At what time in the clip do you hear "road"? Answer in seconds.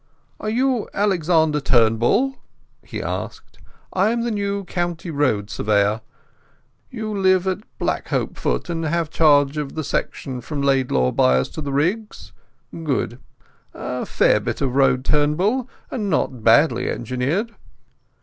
5.11-5.51, 14.73-15.05